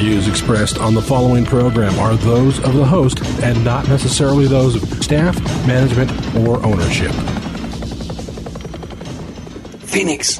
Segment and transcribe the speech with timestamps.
[0.00, 4.82] views expressed on the following program are those of the host and not necessarily those
[4.82, 7.12] of staff, management, or ownership.
[9.82, 10.38] Phoenix,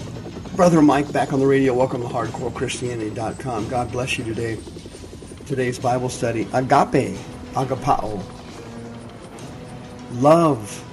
[0.57, 1.75] Brother Mike back on the radio.
[1.75, 3.69] Welcome to HardcoreChristianity.com.
[3.69, 4.57] God bless you today.
[5.45, 7.19] Today's Bible study, agape,
[7.53, 8.25] agapao.
[10.13, 10.85] Love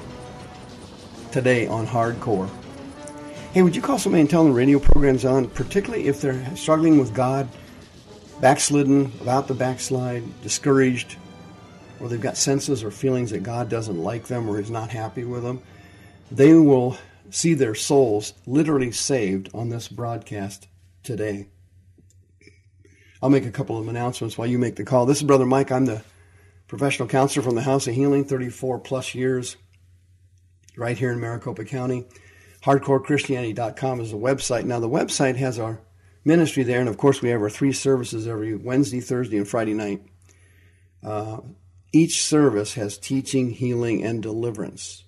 [1.31, 2.49] today on Hardcore.
[3.53, 6.53] Hey, would you call somebody and tell them the radio program's on, particularly if they're
[6.57, 7.47] struggling with God,
[8.41, 11.15] backslidden, about to backslide, discouraged,
[11.99, 15.23] or they've got senses or feelings that God doesn't like them or is not happy
[15.23, 15.61] with them?
[16.31, 16.97] They will
[17.29, 20.67] see their souls literally saved on this broadcast
[21.03, 21.47] today.
[23.21, 25.05] I'll make a couple of announcements while you make the call.
[25.05, 25.71] This is Brother Mike.
[25.71, 26.03] I'm the
[26.67, 29.57] professional counselor from the House of Healing, 34 plus years,
[30.75, 32.05] right here in Maricopa County.
[32.63, 34.65] HardcoreChristianity.com is the website.
[34.65, 35.79] Now, the website has our
[36.27, 39.73] ministry there, and of course, we have our three services every Wednesday, Thursday, and Friday
[39.73, 40.03] night.
[41.03, 41.39] Uh,
[41.93, 45.05] each service has teaching, healing, and deliverance.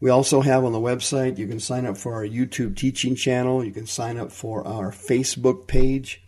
[0.00, 3.64] We also have on the website, you can sign up for our YouTube teaching channel.
[3.64, 6.22] You can sign up for our Facebook page.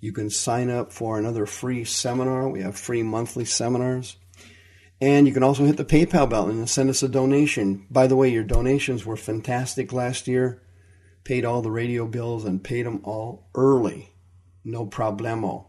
[0.00, 2.48] You can sign up for another free seminar.
[2.48, 4.16] We have free monthly seminars.
[5.00, 7.86] And you can also hit the PayPal button and send us a donation.
[7.90, 10.62] By the way, your donations were fantastic last year.
[11.26, 14.12] Paid all the radio bills and paid them all early.
[14.62, 15.64] No problemo.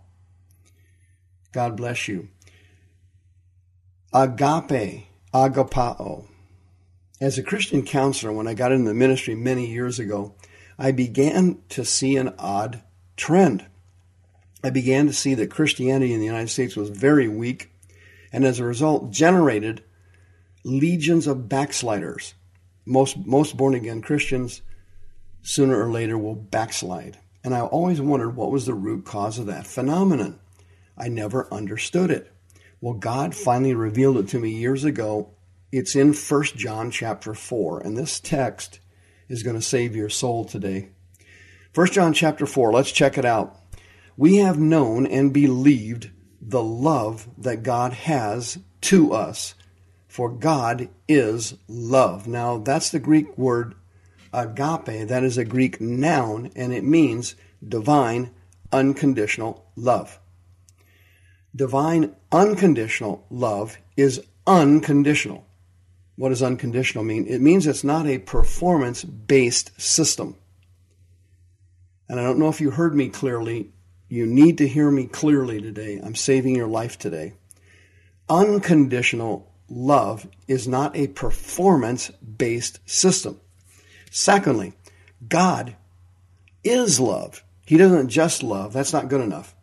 [1.52, 2.28] God bless you.
[4.14, 6.28] Agape, agapao.
[7.20, 10.36] As a Christian counselor, when I got into the ministry many years ago,
[10.78, 12.84] I began to see an odd
[13.16, 13.66] trend.
[14.64, 17.72] I began to see that Christianity in the United States was very weak
[18.32, 19.84] and as a result generated
[20.64, 22.36] legions of backsliders.
[22.86, 24.62] Most, most born again Christians
[25.48, 27.18] sooner or later will backslide.
[27.42, 30.40] And I always wondered what was the root cause of that phenomenon.
[30.98, 32.30] I never understood it.
[32.82, 35.30] Well, God finally revealed it to me years ago.
[35.72, 38.82] It's in 1 John chapter 4, and this text
[39.30, 40.90] is going to save your soul today.
[41.74, 43.58] 1 John chapter 4, let's check it out.
[44.18, 49.56] We have known and believed the love that God has to us.
[50.10, 52.28] For God is love.
[52.28, 53.76] Now, that's the Greek word
[54.38, 55.08] agape.
[55.08, 57.36] That is a Greek noun, and it means
[57.68, 58.32] divine,
[58.72, 60.20] unconditional love.
[61.56, 65.46] Divine, unconditional love is unconditional.
[66.16, 67.26] What does unconditional mean?
[67.28, 70.36] It means it's not a performance based system.
[72.10, 73.72] And I don't know if you heard me clearly
[74.10, 76.00] you need to hear me clearly today.
[76.02, 77.34] I'm saving your life today.
[78.30, 83.40] Unconditional love is not a performance based system.
[84.12, 84.74] Secondly,
[85.28, 85.76] God
[86.64, 87.44] is love.
[87.66, 88.74] He doesn't just love.
[88.74, 89.56] That's not good enough.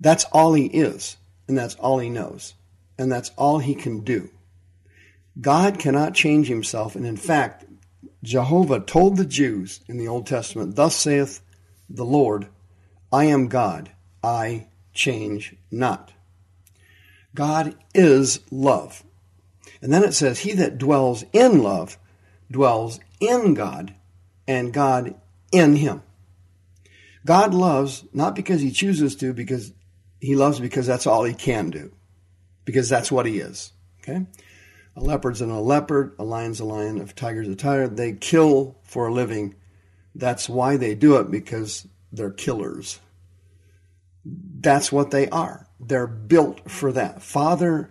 [0.00, 1.16] That's all He is,
[1.48, 2.54] and that's all He knows,
[2.98, 4.30] and that's all He can do.
[5.40, 7.64] God cannot change Himself, and in fact,
[8.22, 11.40] Jehovah told the Jews in the Old Testament, Thus saith
[11.88, 12.48] the Lord,
[13.12, 13.90] I am God,
[14.22, 16.12] I change not.
[17.34, 19.04] God is love.
[19.82, 21.98] And then it says, He that dwells in love
[22.50, 23.94] dwells in God,
[24.46, 25.14] and God
[25.52, 26.02] in him.
[27.24, 29.72] God loves not because he chooses to, because
[30.20, 31.92] he loves because that's all he can do,
[32.64, 33.72] because that's what he is.
[34.02, 34.26] Okay?
[34.96, 37.88] A leopard's a leopard, a lion's a lion, a tiger's a tiger.
[37.88, 39.54] They kill for a living.
[40.14, 43.00] That's why they do it, because they're killers.
[44.24, 45.66] That's what they are.
[45.80, 47.22] They're built for that.
[47.22, 47.90] Father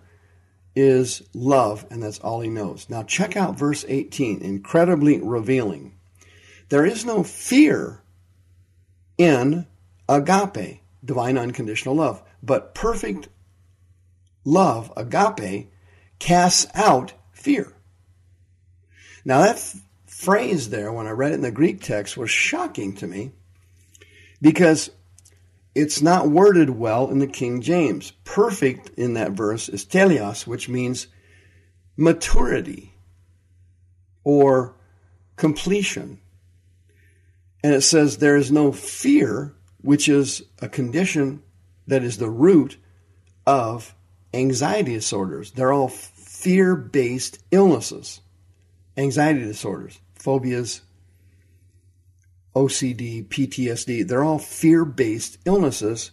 [0.76, 2.88] is love, and that's all he knows.
[2.90, 5.94] Now, check out verse 18, incredibly revealing.
[6.68, 8.02] There is no fear
[9.16, 9.66] in
[10.08, 13.28] agape, divine unconditional love, but perfect
[14.44, 15.70] love, agape,
[16.18, 17.72] casts out fear.
[19.24, 22.94] Now, that f- phrase there, when I read it in the Greek text, was shocking
[22.96, 23.32] to me
[24.40, 24.90] because
[25.74, 28.12] it's not worded well in the King James.
[28.24, 31.08] Perfect in that verse is teleos, which means
[31.96, 32.94] maturity
[34.22, 34.74] or
[35.36, 36.20] completion.
[37.62, 41.42] And it says there is no fear, which is a condition
[41.86, 42.76] that is the root
[43.46, 43.94] of
[44.32, 45.52] anxiety disorders.
[45.52, 48.20] They're all fear based illnesses,
[48.96, 50.82] anxiety disorders, phobias,
[52.54, 54.06] OCD, PTSD.
[54.06, 56.12] They're all fear based illnesses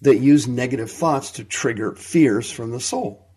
[0.00, 3.28] that use negative thoughts to trigger fears from the soul.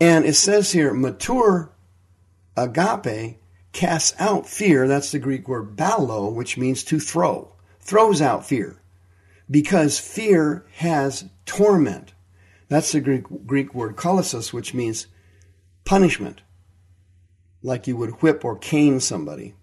[0.00, 1.72] And it says here, mature
[2.56, 3.40] agape
[3.72, 4.86] casts out fear.
[4.86, 8.80] That's the Greek word balo, which means to throw, throws out fear
[9.50, 12.12] because fear has torment.
[12.68, 15.06] That's the Greek, Greek word kolasis, which means
[15.84, 16.42] punishment,
[17.62, 19.54] like you would whip or cane somebody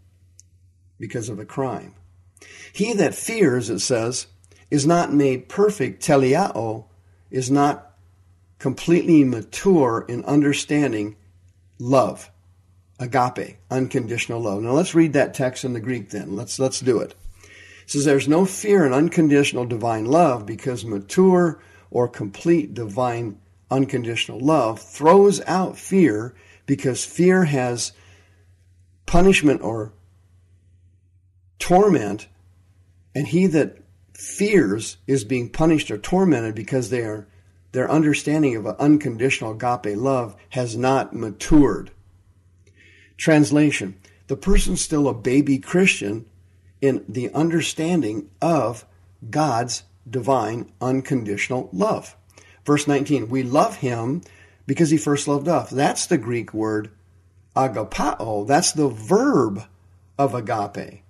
[1.04, 1.94] because of a crime.
[2.72, 4.28] He that fears, it says,
[4.72, 6.86] is not made perfect, teleao,
[7.30, 7.92] is not
[8.58, 11.18] completely mature in understanding
[11.78, 12.32] love,
[13.02, 14.62] agape, unconditional love.
[14.62, 16.38] Now let's read that text in the Greek then.
[16.38, 17.16] Let's, let's do it.
[17.42, 21.62] It says there's no fear in unconditional divine love because mature
[21.92, 23.40] or complete divine
[23.70, 26.34] unconditional love throws out fear
[26.66, 27.92] because fear has
[29.06, 29.92] punishment or
[31.64, 32.28] torment,
[33.16, 33.78] and he that
[34.14, 37.26] fears is being punished or tormented because they are
[37.72, 41.90] their understanding of unconditional agape love has not matured.
[43.16, 46.26] Translation The person's still a baby Christian
[46.82, 48.86] in the understanding of
[49.30, 52.18] God's divine unconditional love.
[52.66, 54.22] Verse 19 We love him
[54.68, 55.70] because he first loved us.
[55.70, 56.92] That's the Greek word
[57.56, 58.46] agapao.
[58.46, 59.64] That's the verb
[60.18, 61.03] of agape.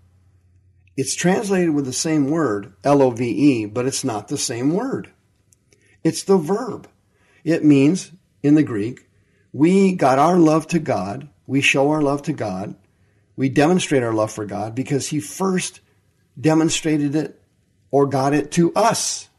[0.96, 4.74] It's translated with the same word, L O V E, but it's not the same
[4.74, 5.10] word.
[6.04, 6.88] It's the verb.
[7.44, 8.12] It means,
[8.42, 9.08] in the Greek,
[9.52, 12.76] we got our love to God, we show our love to God,
[13.36, 15.80] we demonstrate our love for God because He first
[16.40, 17.42] demonstrated it
[17.92, 19.30] or got it to us.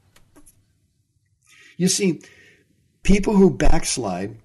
[1.77, 2.21] You see,
[3.03, 4.39] people who backslide,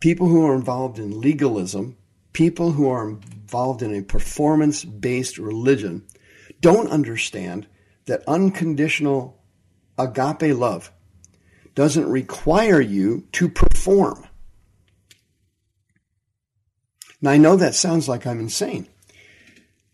[0.00, 1.96] people who are involved in legalism,
[2.36, 6.06] people who are involved in a performance based religion
[6.60, 7.66] don't understand
[8.04, 9.42] that unconditional
[9.98, 10.92] agape love
[11.74, 14.26] doesn't require you to perform.
[17.22, 18.86] Now, I know that sounds like I'm insane.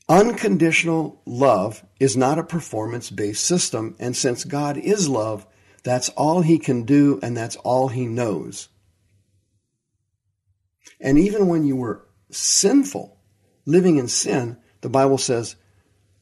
[0.09, 5.47] Unconditional love is not a performance based system, and since God is love,
[5.85, 8.69] that's all He can do and that's all He knows.
[11.01, 13.17] And even when you were sinful,
[13.65, 15.57] living in sin, the Bible says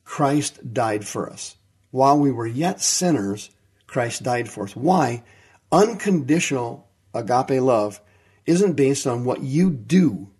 [0.05, 1.57] Christ died for us.
[1.91, 3.51] While we were yet sinners,
[3.87, 4.77] Christ died for us.
[4.77, 5.25] Why?
[5.73, 8.01] Unconditional agape love
[8.47, 10.31] isn't based on what you do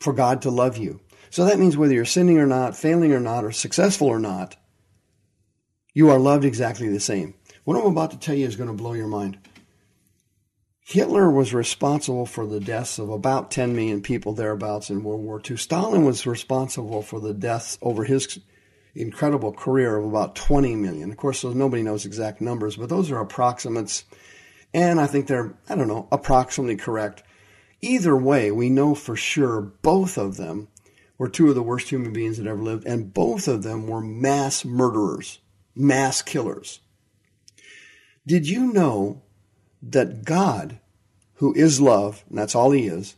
[0.00, 1.00] for God to love you.
[1.30, 4.56] So that means whether you're sinning or not, failing or not, or successful or not,
[5.94, 7.34] you are loved exactly the same.
[7.64, 9.38] What I'm about to tell you is going to blow your mind.
[10.82, 15.40] Hitler was responsible for the deaths of about 10 million people thereabouts in World War
[15.48, 15.56] II.
[15.56, 18.40] Stalin was responsible for the deaths over his
[18.94, 21.10] incredible career of about 20 million.
[21.10, 24.04] Of course, nobody knows exact numbers, but those are approximates.
[24.74, 27.22] And I think they're, I don't know, approximately correct.
[27.80, 30.68] Either way, we know for sure both of them
[31.18, 34.00] were two of the worst human beings that ever lived, and both of them were
[34.00, 35.38] mass murderers,
[35.74, 36.80] mass killers.
[38.26, 39.22] Did you know
[39.82, 40.78] that God,
[41.34, 43.16] who is love, and that's all he is,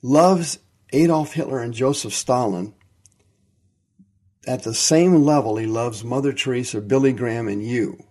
[0.00, 0.58] loves
[0.92, 2.74] Adolf Hitler and Joseph Stalin
[4.46, 8.04] at the same level he loves Mother Teresa, Billy Graham, and you.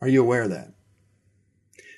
[0.00, 0.72] Are you aware of that?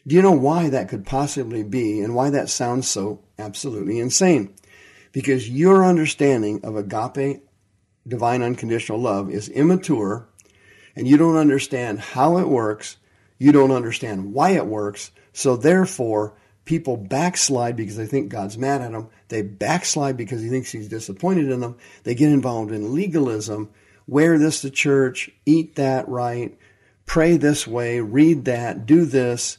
[0.07, 4.55] Do you know why that could possibly be and why that sounds so absolutely insane?
[5.13, 7.43] Because your understanding of agape,
[8.07, 10.29] divine unconditional love, is immature
[10.97, 12.97] and you don't understand how it works.
[13.43, 15.11] You don't understand why it works.
[15.33, 16.35] So therefore,
[16.65, 19.09] people backslide because they think God's mad at them.
[19.27, 21.77] They backslide because he thinks he's disappointed in them.
[22.05, 23.71] They get involved in legalism.
[24.07, 26.57] Wear this to church, eat that right,
[27.05, 29.59] pray this way, read that, do this,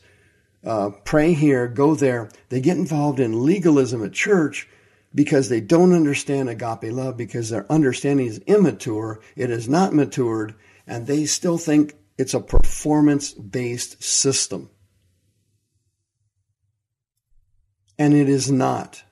[0.63, 2.30] uh, pray here, go there.
[2.48, 4.66] They get involved in legalism at church
[5.13, 9.20] because they don't understand agape love because their understanding is immature.
[9.36, 10.56] It is not matured,
[10.88, 14.70] and they still think it's a performance based system.
[17.98, 19.03] And it is not.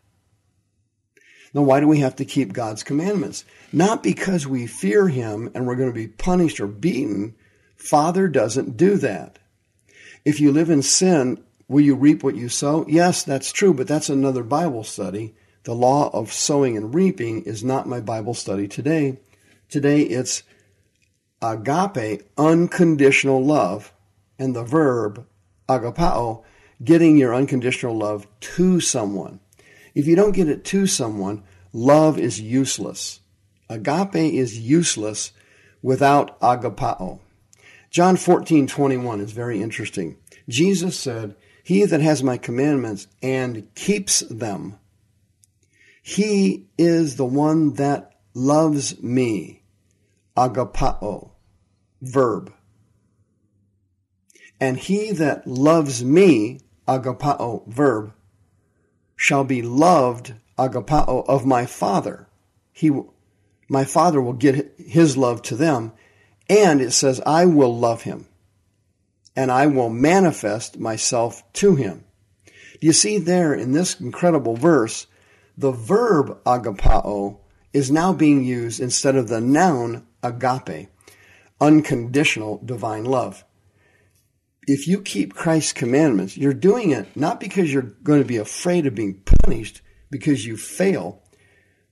[1.54, 3.44] Now, why do we have to keep God's commandments?
[3.74, 7.36] Not because we fear Him and we're going to be punished or beaten.
[7.76, 9.40] Father doesn't do that.
[10.24, 12.86] If you live in sin, will you reap what you sow?
[12.88, 15.36] Yes, that's true, but that's another Bible study.
[15.64, 19.20] The law of sowing and reaping is not my Bible study today.
[19.70, 20.44] Today it's
[21.42, 23.94] agape, unconditional love,
[24.38, 25.26] and the verb
[25.68, 26.44] agapao,
[26.84, 29.40] getting your unconditional love to someone.
[29.94, 31.44] If you don't get it to someone,
[31.74, 33.20] love is useless.
[33.70, 35.32] Agape is useless
[35.82, 37.20] without agapao.
[37.90, 40.18] John 14, 21 is very interesting.
[40.48, 44.78] Jesus said, He that has my commandments and keeps them,
[46.02, 49.61] he is the one that loves me.
[50.36, 51.32] Agapao,
[52.02, 52.54] verb.
[54.60, 58.14] And he that loves me, agapao, verb,
[59.16, 62.28] shall be loved, agapao, of my Father.
[62.72, 62.92] He,
[63.68, 65.94] my Father will get his love to them.
[66.50, 68.28] And it says, I will love him
[69.36, 72.04] and I will manifest myself to him.
[72.46, 75.08] Do you see there in this incredible verse,
[75.58, 77.38] the verb agapao
[77.74, 80.90] is now being used instead of the noun agape,
[81.60, 83.44] unconditional divine love
[84.68, 88.86] if you keep Christ's commandments, you're doing it not because you're going to be afraid
[88.86, 91.22] of being punished because you fail.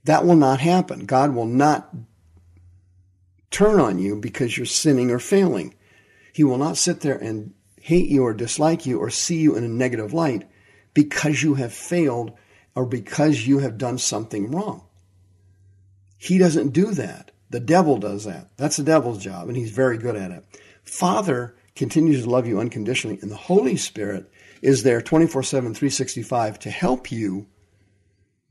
[0.04, 1.06] That will not happen.
[1.06, 1.94] God will not
[3.52, 5.76] turn on you because you're sinning or failing.
[6.34, 9.64] He will not sit there and hate you or dislike you or see you in
[9.64, 10.48] a negative light
[10.94, 12.38] because you have failed
[12.76, 14.86] or because you have done something wrong.
[16.20, 17.32] He doesn't do that.
[17.50, 18.56] The devil does that.
[18.58, 20.46] That's the devil's job, and he's very good at it.
[20.84, 23.18] Father continues to love you unconditionally.
[23.22, 24.30] And the Holy Spirit
[24.62, 27.48] is there 24 7, 365 to help you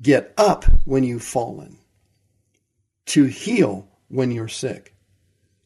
[0.01, 1.79] get up when you've fallen,
[3.07, 4.97] to heal when you're sick.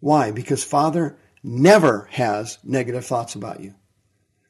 [0.01, 0.33] Why?
[0.33, 3.75] Because Father never has negative thoughts about you.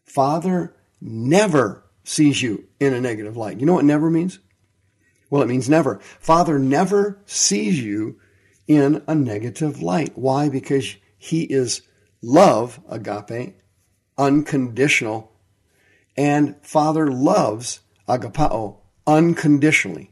[0.05, 3.61] Father never sees you in a negative light.
[3.61, 4.39] You know what never means?
[5.33, 5.99] Well, it means never.
[6.21, 8.21] Father never sees you
[8.67, 10.13] in a negative light.
[10.15, 10.51] Why?
[10.51, 11.81] Because he is
[12.21, 13.57] love, agape,
[14.19, 15.33] unconditional,
[16.19, 20.11] and Father loves, agapao, unconditionally.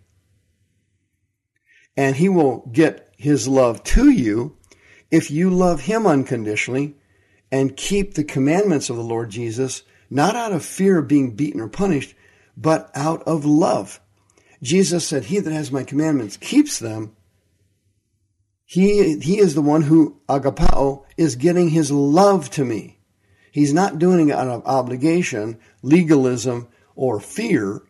[1.99, 4.57] And He will get His love to you
[5.11, 6.97] if you love Him unconditionally
[7.53, 11.61] and keep the commandments of the Lord Jesus, not out of fear of being beaten
[11.61, 12.15] or punished,
[12.57, 14.01] but out of love.
[14.63, 17.17] Jesus said, He that has my commandments keeps them,
[18.65, 22.99] he, he is the one who, agapao, is getting his love to me.
[23.51, 27.83] He's not doing it out of obligation, legalism, or fear.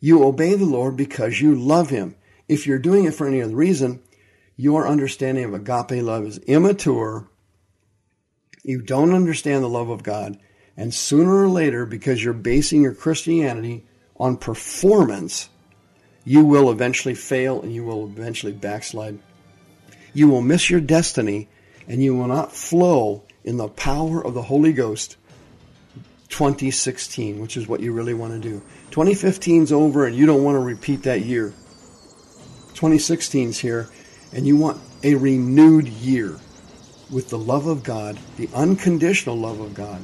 [0.00, 2.16] You obey the Lord because you love him.
[2.48, 4.02] If you're doing it for any other reason,
[4.56, 7.28] your understanding of agape love is immature.
[8.64, 10.36] You don't understand the love of God.
[10.76, 13.86] And sooner or later, because you're basing your Christianity
[14.16, 15.48] on performance,
[16.28, 19.18] you will eventually fail and you will eventually backslide
[20.12, 21.48] you will miss your destiny
[21.86, 25.16] and you will not flow in the power of the Holy Ghost
[26.28, 28.60] 2016, which is what you really want to do.
[28.90, 31.54] 2015 is over and you don't want to repeat that year.
[32.74, 33.88] 2016 is here
[34.32, 36.38] and you want a renewed year
[37.10, 40.02] with the love of God, the unconditional love of God,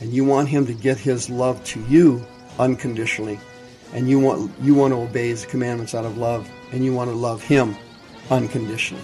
[0.00, 2.24] and you want him to get his love to you
[2.58, 3.38] unconditionally
[3.92, 7.10] and you want you want to obey his commandments out of love and you want
[7.10, 7.76] to love him
[8.30, 9.02] unconditionally.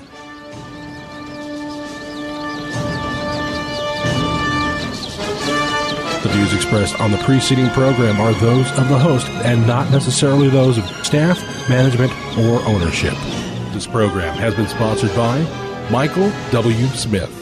[6.22, 10.48] The views expressed on the preceding program are those of the host and not necessarily
[10.48, 13.14] those of staff, management, or ownership.
[13.72, 15.40] This program has been sponsored by
[15.90, 16.86] Michael W.
[16.88, 17.41] Smith.